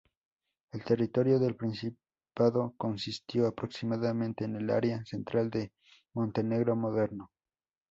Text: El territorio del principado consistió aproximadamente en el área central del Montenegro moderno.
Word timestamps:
El 0.71 0.83
territorio 0.83 1.37
del 1.37 1.55
principado 1.55 2.73
consistió 2.75 3.45
aproximadamente 3.45 4.45
en 4.45 4.55
el 4.55 4.71
área 4.71 5.05
central 5.05 5.51
del 5.51 5.71
Montenegro 6.15 6.75
moderno. 6.75 7.29